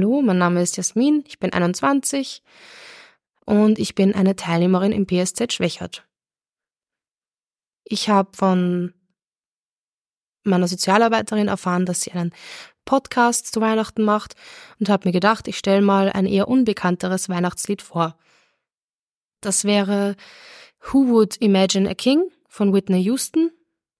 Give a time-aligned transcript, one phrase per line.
[0.00, 2.42] Name ist Jasmin, ich bin 21
[3.44, 6.06] und ich bin eine Teilnehmerin im PSZ Schwächert.
[7.84, 8.94] Ich habe von
[10.42, 12.32] meiner Sozialarbeiterin erfahren, dass sie einen
[12.84, 14.34] Podcast zu Weihnachten macht
[14.78, 18.16] und habe mir gedacht, ich stelle mal ein eher unbekannteres Weihnachtslied vor.
[19.40, 20.16] Das wäre
[20.80, 23.50] Who Would Imagine a King von Whitney Houston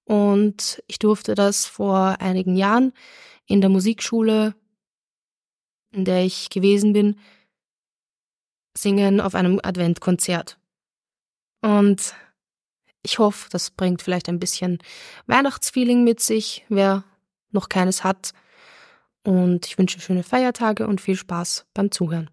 [0.05, 2.93] und ich durfte das vor einigen Jahren
[3.47, 4.55] in der Musikschule,
[5.95, 7.19] in der ich gewesen bin,
[8.77, 10.59] singen auf einem Adventkonzert.
[11.61, 12.15] Und
[13.03, 14.79] ich hoffe, das bringt vielleicht ein bisschen
[15.27, 17.05] Weihnachtsfeeling mit sich, wer
[17.53, 18.33] noch keines hat.
[19.23, 22.31] Und ich wünsche schöne Feiertage und viel Spaß beim Zuhören.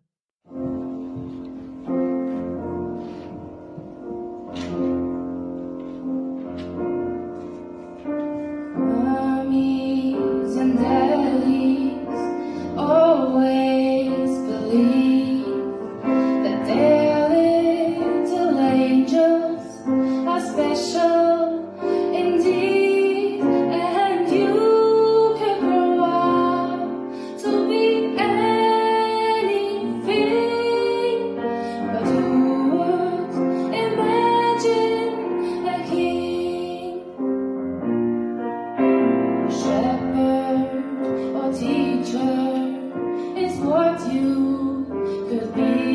[44.00, 44.86] you
[45.30, 45.91] could be